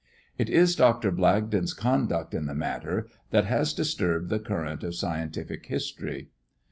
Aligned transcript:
It 0.39 0.49
is 0.49 0.75
Dr. 0.75 1.11
Blagden's 1.11 1.75
conduct 1.75 2.33
in 2.33 2.47
the 2.47 2.55
matter 2.55 3.07
that 3.29 3.45
has 3.45 3.71
disturbed 3.71 4.29
the 4.29 4.39
current 4.39 4.83
of 4.83 4.95
scientific 4.95 5.67
history. 5.67 6.29